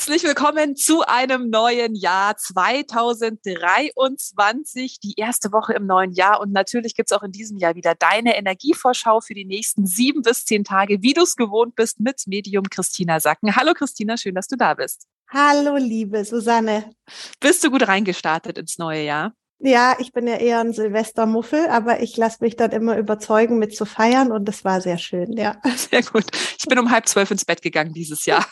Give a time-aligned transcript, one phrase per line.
[0.00, 6.40] Herzlich willkommen zu einem neuen Jahr 2023, die erste Woche im neuen Jahr.
[6.40, 10.22] Und natürlich gibt es auch in diesem Jahr wieder deine Energievorschau für die nächsten sieben
[10.22, 13.54] bis zehn Tage, wie du es gewohnt bist, mit Medium Christina Sacken.
[13.54, 15.06] Hallo Christina, schön, dass du da bist.
[15.28, 16.94] Hallo, liebe Susanne.
[17.38, 19.34] Bist du gut reingestartet ins neue Jahr?
[19.62, 23.76] Ja, ich bin ja eher ein Silvestermuffel, aber ich lasse mich dann immer überzeugen, mit
[23.76, 25.60] zu feiern und das war sehr schön, ja.
[25.76, 26.24] Sehr gut.
[26.58, 28.46] Ich bin um halb zwölf ins Bett gegangen dieses Jahr.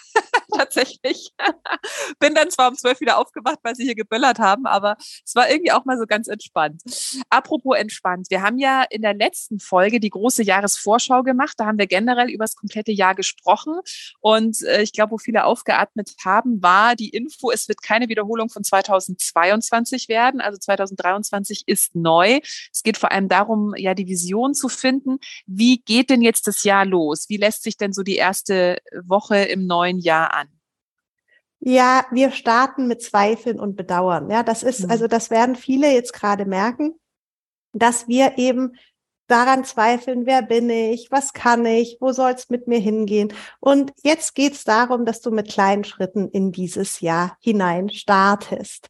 [0.59, 1.31] Tatsächlich.
[2.19, 5.51] bin dann zwar um zwölf wieder aufgewacht, weil sie hier geböllert haben, aber es war
[5.51, 6.83] irgendwie auch mal so ganz entspannt.
[7.31, 8.27] Apropos entspannt.
[8.31, 11.55] Wir haben ja in der letzten Folge die große Jahresvorschau gemacht.
[11.59, 13.79] Da haben wir generell über das komplette Jahr gesprochen.
[14.21, 18.49] Und äh, ich glaube, wo viele aufgeatmet haben, war die Info, es wird keine Wiederholung
[18.49, 20.41] von 2022 werden.
[20.41, 20.99] Also 2023
[21.29, 22.41] 2023 ist neu.
[22.73, 25.19] Es geht vor allem darum, ja, die Vision zu finden.
[25.47, 27.27] Wie geht denn jetzt das Jahr los?
[27.29, 30.48] Wie lässt sich denn so die erste Woche im neuen Jahr an?
[31.61, 34.31] Ja, wir starten mit Zweifeln und Bedauern.
[34.31, 34.91] Ja, das ist, mhm.
[34.91, 36.95] also das werden viele jetzt gerade merken,
[37.73, 38.77] dass wir eben
[39.29, 43.33] daran zweifeln, wer bin ich, was kann ich, wo soll es mit mir hingehen.
[43.61, 48.89] Und jetzt geht es darum, dass du mit kleinen Schritten in dieses Jahr hinein startest.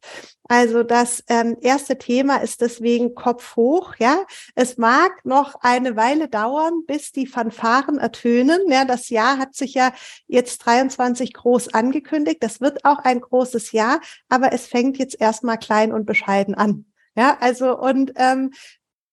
[0.51, 3.93] Also das ähm, erste Thema ist deswegen Kopf hoch.
[3.99, 8.61] Ja, es mag noch eine Weile dauern, bis die Fanfaren ertönen.
[8.67, 9.91] Ja, das Jahr hat sich ja
[10.25, 12.37] jetzt 23 groß angekündigt.
[12.41, 16.85] Das wird auch ein großes Jahr, aber es fängt jetzt erstmal klein und bescheiden an.
[17.15, 18.51] Ja, also und ähm,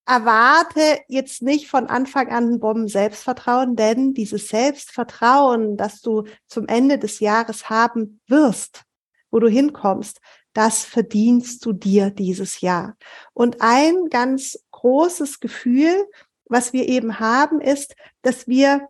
[0.06, 6.68] erwarte jetzt nicht von Anfang an ein Bomben Selbstvertrauen, denn dieses Selbstvertrauen, das du zum
[6.68, 8.84] Ende des Jahres haben wirst,
[9.30, 10.20] wo du hinkommst,
[10.52, 12.96] das verdienst du dir dieses Jahr.
[13.34, 16.06] Und ein ganz großes Gefühl,
[16.46, 18.88] was wir eben haben, ist, dass wir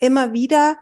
[0.00, 0.78] immer wieder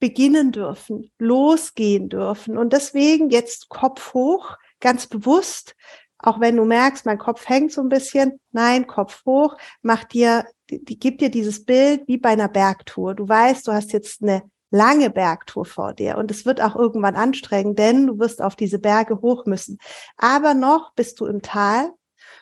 [0.00, 2.58] beginnen dürfen, losgehen dürfen.
[2.58, 5.76] Und deswegen jetzt Kopf hoch, ganz bewusst
[6.22, 10.46] auch wenn du merkst, mein Kopf hängt so ein bisschen, nein, Kopf hoch, mach dir,
[10.70, 13.14] die, gibt dir dieses Bild wie bei einer Bergtour.
[13.14, 17.16] Du weißt, du hast jetzt eine lange Bergtour vor dir und es wird auch irgendwann
[17.16, 19.78] anstrengend, denn du wirst auf diese Berge hoch müssen.
[20.16, 21.90] Aber noch bist du im Tal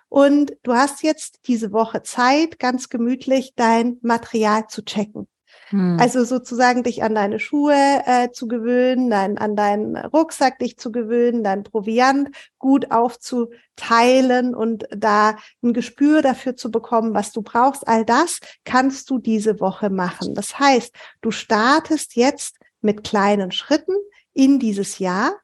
[0.09, 5.27] und du hast jetzt diese Woche Zeit, ganz gemütlich dein Material zu checken.
[5.71, 5.99] Hm.
[6.01, 10.91] Also sozusagen dich an deine Schuhe äh, zu gewöhnen, dein, an deinen Rucksack dich zu
[10.91, 17.87] gewöhnen, dein Proviant gut aufzuteilen und da ein Gespür dafür zu bekommen, was du brauchst.
[17.87, 20.35] All das kannst du diese Woche machen.
[20.35, 23.95] Das heißt, du startest jetzt mit kleinen Schritten
[24.33, 25.35] in dieses Jahr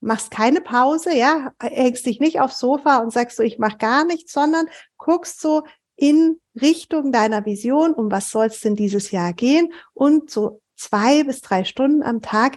[0.00, 4.04] machst keine Pause, ja, hängst dich nicht aufs Sofa und sagst so, ich mach gar
[4.04, 5.64] nichts, sondern guckst so,
[6.00, 11.24] in Richtung deiner Vision, um was soll es denn dieses Jahr gehen und so zwei
[11.24, 12.56] bis drei Stunden am Tag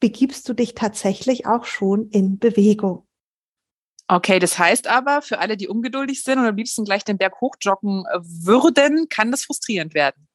[0.00, 3.06] begibst du dich tatsächlich auch schon in Bewegung.
[4.08, 7.40] Okay, das heißt aber, für alle, die ungeduldig sind und am liebsten gleich den Berg
[7.40, 10.26] hochjoggen äh, würden, kann das frustrierend werden.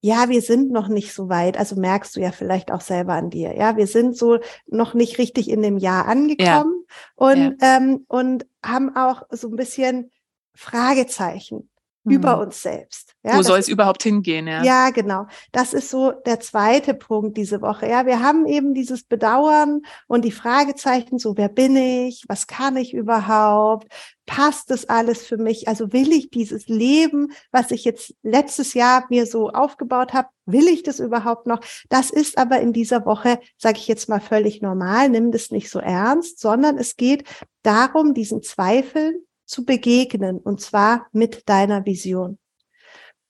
[0.00, 1.58] Ja, wir sind noch nicht so weit.
[1.58, 3.54] Also merkst du ja vielleicht auch selber an dir.
[3.54, 7.02] Ja, wir sind so noch nicht richtig in dem Jahr angekommen ja.
[7.16, 7.76] und, ja.
[7.76, 10.10] Ähm, und haben auch so ein bisschen
[10.56, 11.68] Fragezeichen
[12.06, 12.12] mhm.
[12.12, 13.14] über uns selbst.
[13.22, 14.46] Ja, Wo soll es überhaupt hingehen?
[14.46, 14.62] Ja.
[14.62, 15.26] ja, genau.
[15.52, 17.88] Das ist so der zweite Punkt diese Woche.
[17.88, 22.24] Ja, wir haben eben dieses Bedauern und die Fragezeichen, so wer bin ich?
[22.28, 23.88] Was kann ich überhaupt?
[24.24, 25.68] Passt das alles für mich?
[25.68, 30.68] Also will ich dieses Leben, was ich jetzt letztes Jahr mir so aufgebaut habe, will
[30.68, 31.60] ich das überhaupt noch?
[31.88, 35.08] Das ist aber in dieser Woche, sage ich jetzt mal, völlig normal.
[35.08, 37.24] Nimm das nicht so ernst, sondern es geht
[37.62, 42.38] darum, diesen Zweifeln zu begegnen und zwar mit deiner Vision.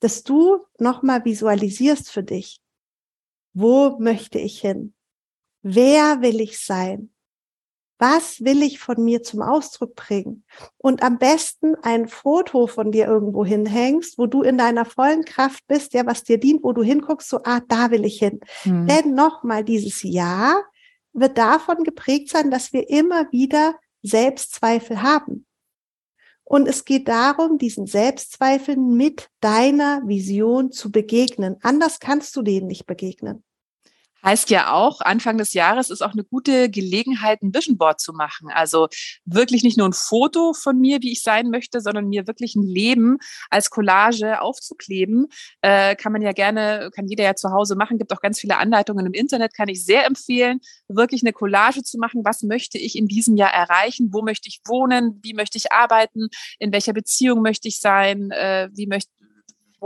[0.00, 2.60] Dass du nochmal visualisierst für dich.
[3.54, 4.95] Wo möchte ich hin?
[5.63, 7.10] Wer will ich sein?
[7.98, 10.45] Was will ich von mir zum Ausdruck bringen?
[10.77, 15.66] Und am besten ein Foto von dir irgendwo hinhängst, wo du in deiner vollen Kraft
[15.66, 18.41] bist, ja, was dir dient, wo du hinguckst, so, ah, da will ich hin.
[18.65, 18.86] Mhm.
[18.86, 20.62] Denn nochmal dieses Jahr
[21.15, 25.46] wird davon geprägt sein, dass wir immer wieder Selbstzweifel haben.
[26.48, 31.57] Und es geht darum, diesen Selbstzweifeln mit deiner Vision zu begegnen.
[31.60, 33.43] Anders kannst du denen nicht begegnen.
[34.24, 38.13] Heißt ja auch, Anfang des Jahres ist auch eine gute Gelegenheit, ein Vision Board zu
[38.13, 38.48] machen.
[38.53, 38.89] Also
[39.24, 42.63] wirklich nicht nur ein Foto von mir, wie ich sein möchte, sondern mir wirklich ein
[42.63, 43.18] Leben
[43.51, 45.27] als Collage aufzukleben.
[45.60, 47.98] Äh, kann man ja gerne, kann jeder ja zu Hause machen.
[47.98, 51.98] Gibt auch ganz viele Anleitungen im Internet, kann ich sehr empfehlen, wirklich eine Collage zu
[51.98, 52.24] machen.
[52.24, 54.09] Was möchte ich in diesem Jahr erreichen?
[54.12, 55.21] Wo möchte ich wohnen?
[55.22, 56.28] Wie möchte ich arbeiten?
[56.59, 58.30] In welcher Beziehung möchte ich sein?
[58.30, 59.10] Äh, wie möchte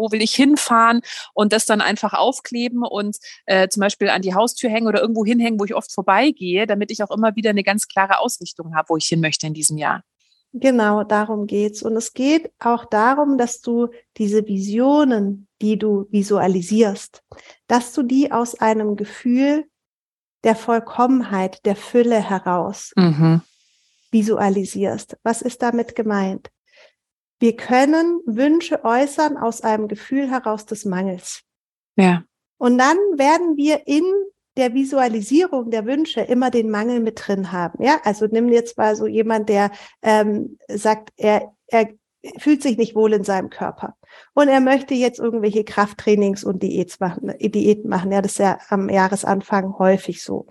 [0.01, 1.03] wo will ich hinfahren
[1.35, 5.25] und das dann einfach aufkleben und äh, zum Beispiel an die Haustür hängen oder irgendwo
[5.25, 8.89] hinhängen, wo ich oft vorbeigehe, damit ich auch immer wieder eine ganz klare Ausrichtung habe,
[8.89, 10.03] wo ich hin möchte in diesem Jahr.
[10.53, 11.83] Genau, darum geht's.
[11.83, 17.23] Und es geht auch darum, dass du diese Visionen, die du visualisierst,
[17.69, 19.67] dass du die aus einem Gefühl
[20.43, 23.43] der Vollkommenheit, der Fülle heraus mhm.
[24.11, 25.19] visualisierst.
[25.23, 26.51] Was ist damit gemeint?
[27.41, 31.43] Wir können Wünsche äußern aus einem Gefühl heraus des Mangels.
[31.97, 32.23] Ja.
[32.59, 34.05] Und dann werden wir in
[34.57, 37.83] der Visualisierung der Wünsche immer den Mangel mit drin haben.
[37.83, 39.71] Ja, also nimm jetzt mal so jemand, der
[40.03, 41.89] ähm, sagt, er, er
[42.39, 43.97] fühlt sich nicht wohl in seinem Körper
[44.35, 47.33] und er möchte jetzt irgendwelche Krafttrainings und Diäten machen.
[47.39, 48.13] Diäten machen.
[48.13, 50.47] Ja, das ist ja am Jahresanfang häufig so.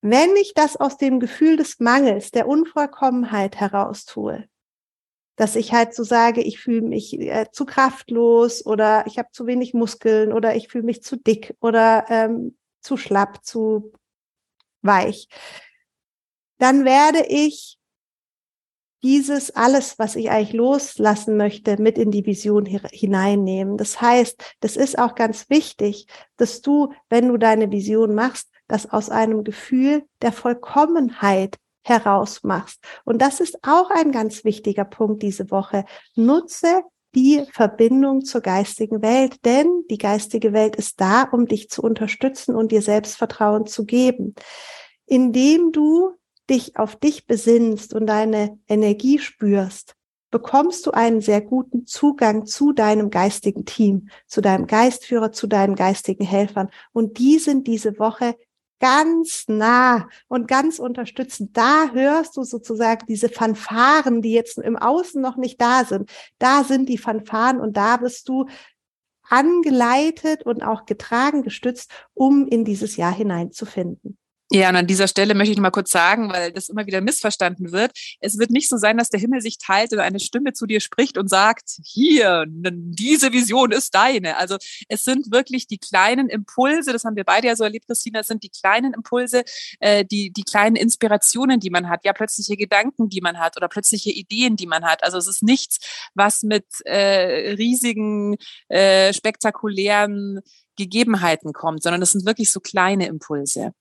[0.00, 4.44] Wenn ich das aus dem Gefühl des Mangels, der Unvollkommenheit heraus tue,
[5.42, 9.44] dass ich halt so sage, ich fühle mich äh, zu kraftlos oder ich habe zu
[9.48, 13.92] wenig Muskeln oder ich fühle mich zu dick oder ähm, zu schlapp, zu
[14.82, 15.26] weich,
[16.58, 17.80] dann werde ich
[19.02, 23.76] dieses alles, was ich eigentlich loslassen möchte, mit in die Vision hineinnehmen.
[23.76, 26.06] Das heißt, das ist auch ganz wichtig,
[26.36, 32.82] dass du, wenn du deine Vision machst, das aus einem Gefühl der Vollkommenheit herausmachst.
[33.04, 35.84] Und das ist auch ein ganz wichtiger Punkt diese Woche.
[36.14, 36.82] Nutze
[37.14, 42.54] die Verbindung zur geistigen Welt, denn die geistige Welt ist da, um dich zu unterstützen
[42.54, 44.34] und dir Selbstvertrauen zu geben.
[45.06, 46.12] Indem du
[46.48, 49.94] dich auf dich besinnst und deine Energie spürst,
[50.30, 55.76] bekommst du einen sehr guten Zugang zu deinem geistigen Team, zu deinem Geistführer, zu deinen
[55.76, 56.70] geistigen Helfern.
[56.92, 58.34] Und die sind diese Woche
[58.82, 61.56] ganz nah und ganz unterstützend.
[61.56, 66.10] Da hörst du sozusagen diese Fanfaren, die jetzt im Außen noch nicht da sind.
[66.40, 68.46] Da sind die Fanfaren und da bist du
[69.22, 74.18] angeleitet und auch getragen, gestützt, um in dieses Jahr hineinzufinden.
[74.54, 77.00] Ja, und an dieser Stelle möchte ich noch mal kurz sagen, weil das immer wieder
[77.00, 77.92] missverstanden wird.
[78.20, 80.80] Es wird nicht so sein, dass der Himmel sich teilt und eine Stimme zu dir
[80.80, 84.36] spricht und sagt, hier, diese Vision ist deine.
[84.36, 84.58] Also
[84.88, 88.42] es sind wirklich die kleinen Impulse, das haben wir beide ja so erlebt, Christina, sind
[88.42, 89.44] die kleinen Impulse,
[89.80, 93.68] äh, die, die kleinen Inspirationen, die man hat, ja, plötzliche Gedanken, die man hat oder
[93.68, 95.02] plötzliche Ideen, die man hat.
[95.02, 95.78] Also es ist nichts,
[96.12, 98.36] was mit äh, riesigen,
[98.68, 100.40] äh, spektakulären
[100.76, 103.72] Gegebenheiten kommt, sondern das sind wirklich so kleine Impulse.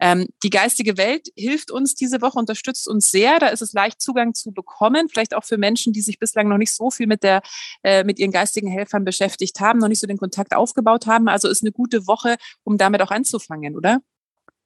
[0.00, 3.38] Ähm, die geistige Welt hilft uns diese Woche, unterstützt uns sehr.
[3.38, 6.58] Da ist es leicht Zugang zu bekommen, vielleicht auch für Menschen, die sich bislang noch
[6.58, 7.42] nicht so viel mit der
[7.82, 11.28] äh, mit ihren geistigen Helfern beschäftigt haben, noch nicht so den Kontakt aufgebaut haben.
[11.28, 14.00] Also ist eine gute Woche, um damit auch anzufangen, oder?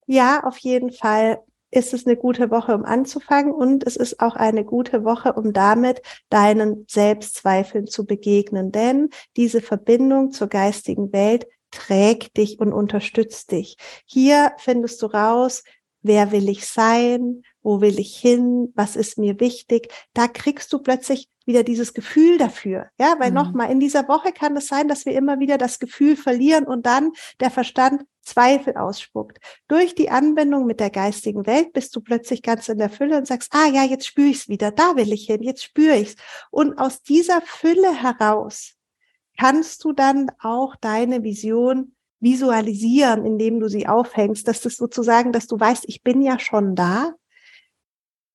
[0.06, 1.38] Ja, auf jeden Fall
[1.70, 5.52] ist es eine gute Woche, um anzufangen und es ist auch eine gute Woche, um
[5.52, 8.72] damit deinen Selbstzweifeln zu begegnen.
[8.72, 13.76] Denn diese Verbindung zur geistigen Welt trägt dich und unterstützt dich.
[14.04, 15.62] Hier findest du raus,
[16.02, 19.92] wer will ich sein, wo will ich hin, was ist mir wichtig.
[20.14, 22.88] Da kriegst du plötzlich wieder dieses Gefühl dafür.
[22.98, 23.36] Ja, weil mhm.
[23.36, 26.86] nochmal, in dieser Woche kann es sein, dass wir immer wieder das Gefühl verlieren und
[26.86, 29.38] dann der Verstand Zweifel ausspuckt.
[29.66, 33.26] Durch die Anbindung mit der geistigen Welt bist du plötzlich ganz in der Fülle und
[33.26, 36.10] sagst, ah ja, jetzt spüre ich es wieder, da will ich hin, jetzt spüre ich
[36.10, 36.16] es.
[36.50, 38.74] Und aus dieser Fülle heraus
[39.40, 45.46] kannst du dann auch deine Vision visualisieren, indem du sie aufhängst, dass das sozusagen, dass
[45.46, 47.14] du weißt, ich bin ja schon da,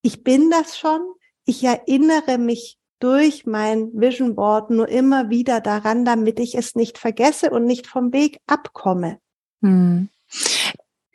[0.02, 1.02] ich bin das schon,
[1.46, 6.98] ich erinnere mich durch mein Vision Board nur immer wieder daran, damit ich es nicht
[6.98, 9.20] vergesse und nicht vom Weg abkomme.
[9.62, 10.10] Hm.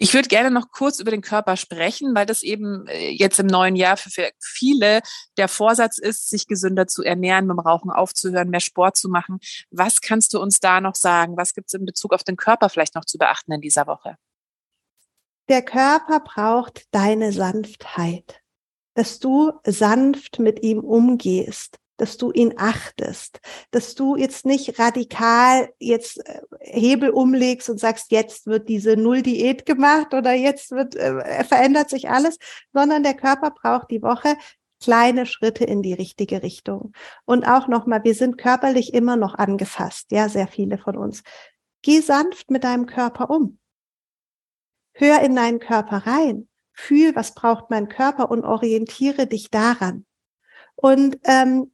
[0.02, 3.47] Ich würde gerne noch kurz über den Körper sprechen, weil das eben äh, jetzt im
[3.47, 5.02] neuen Jahr für viele
[5.37, 9.40] der Vorsatz ist, sich gesünder zu ernähren, mit dem Rauchen aufzuhören, mehr Sport zu machen.
[9.71, 11.37] Was kannst du uns da noch sagen?
[11.37, 14.16] Was gibt es in Bezug auf den Körper vielleicht noch zu beachten in dieser Woche?
[15.50, 18.40] Der Körper braucht deine Sanftheit,
[18.95, 23.40] dass du sanft mit ihm umgehst, dass du ihn achtest,
[23.71, 29.66] dass du jetzt nicht radikal jetzt äh, Hebel umlegst und sagst, jetzt wird diese Null-Diät
[29.66, 32.38] gemacht oder jetzt wird, äh, verändert sich alles,
[32.73, 34.37] sondern der Körper braucht die Woche
[34.83, 36.92] kleine Schritte in die richtige Richtung.
[37.26, 41.23] Und auch nochmal, wir sind körperlich immer noch angefasst, ja, sehr viele von uns.
[41.83, 43.59] Geh sanft mit deinem Körper um.
[44.92, 46.49] hör in deinen Körper rein.
[46.73, 50.07] Fühl, was braucht mein Körper und orientiere dich daran.
[50.76, 51.73] Und ähm,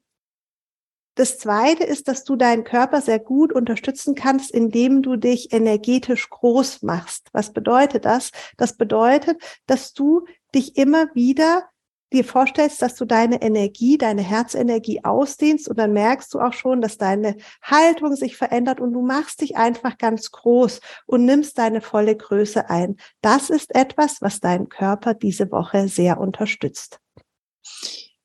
[1.16, 6.28] das Zweite ist, dass du deinen Körper sehr gut unterstützen kannst, indem du dich energetisch
[6.28, 7.28] groß machst.
[7.32, 8.30] Was bedeutet das?
[8.58, 11.64] Das bedeutet, dass du dich immer wieder
[12.12, 16.80] dir vorstellst, dass du deine Energie, deine Herzenergie ausdehnst und dann merkst du auch schon,
[16.80, 21.80] dass deine Haltung sich verändert und du machst dich einfach ganz groß und nimmst deine
[21.80, 22.96] volle Größe ein.
[23.22, 27.00] Das ist etwas, was deinen Körper diese Woche sehr unterstützt.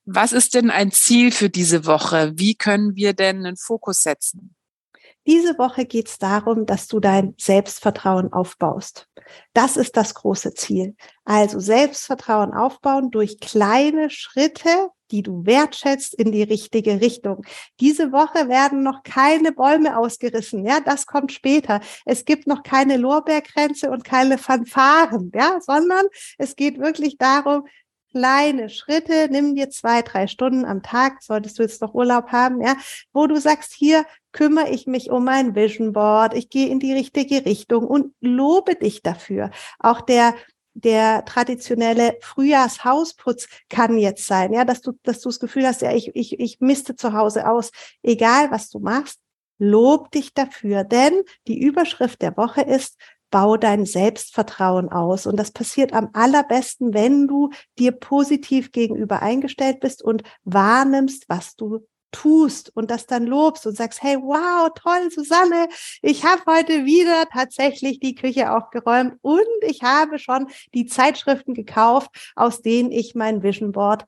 [0.05, 2.33] Was ist denn ein Ziel für diese Woche?
[2.35, 4.55] Wie können wir denn einen Fokus setzen?
[5.27, 9.07] Diese Woche geht es darum, dass du dein Selbstvertrauen aufbaust.
[9.53, 10.95] Das ist das große Ziel.
[11.25, 17.45] Also Selbstvertrauen aufbauen durch kleine Schritte, die du wertschätzt in die richtige Richtung.
[17.79, 20.65] Diese Woche werden noch keine Bäume ausgerissen.
[20.65, 21.81] Ja, das kommt später.
[22.05, 25.31] Es gibt noch keine Lorbeerkränze und keine Fanfaren.
[25.35, 26.07] Ja, sondern
[26.39, 27.67] es geht wirklich darum,
[28.11, 32.61] kleine Schritte, nimm dir zwei, drei Stunden am Tag, solltest du jetzt noch Urlaub haben,
[32.61, 32.75] ja,
[33.13, 36.93] wo du sagst, hier kümmere ich mich um mein Vision Board, ich gehe in die
[36.93, 39.51] richtige Richtung und lobe dich dafür.
[39.79, 40.35] Auch der
[40.73, 45.91] der traditionelle Frühjahrshausputz kann jetzt sein, ja, dass du, dass du das Gefühl hast, ja,
[45.93, 47.71] ich, ich, ich misste zu Hause aus.
[48.03, 49.19] Egal, was du machst,
[49.57, 52.97] lob dich dafür, denn die Überschrift der Woche ist,
[53.31, 55.25] bau dein Selbstvertrauen aus.
[55.25, 61.55] Und das passiert am allerbesten, wenn du dir positiv gegenüber eingestellt bist und wahrnimmst, was
[61.55, 61.79] du
[62.11, 65.67] tust und das dann lobst und sagst, hey, wow, toll, Susanne,
[66.01, 72.09] ich habe heute wieder tatsächlich die Küche aufgeräumt und ich habe schon die Zeitschriften gekauft,
[72.35, 74.05] aus denen ich mein Vision Board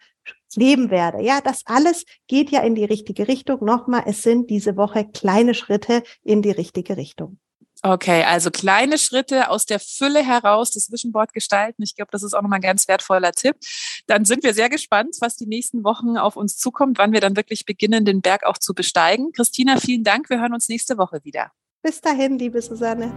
[0.55, 1.23] leben werde.
[1.23, 3.63] Ja, das alles geht ja in die richtige Richtung.
[3.63, 7.39] Nochmal, es sind diese Woche kleine Schritte in die richtige Richtung.
[7.85, 11.83] Okay, also kleine Schritte aus der Fülle heraus das Vision Board gestalten.
[11.83, 13.57] Ich glaube, das ist auch nochmal ein ganz wertvoller Tipp.
[14.07, 17.35] Dann sind wir sehr gespannt, was die nächsten Wochen auf uns zukommt, wann wir dann
[17.35, 19.33] wirklich beginnen, den Berg auch zu besteigen.
[19.33, 20.29] Christina, vielen Dank.
[20.29, 21.51] Wir hören uns nächste Woche wieder.
[21.81, 23.13] Bis dahin, liebe Susanne.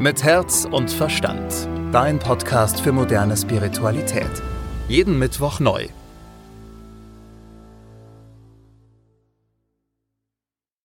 [0.00, 1.68] Mit Herz und Verstand.
[1.92, 4.42] Dein Podcast für moderne Spiritualität.
[4.88, 5.86] Jeden Mittwoch neu.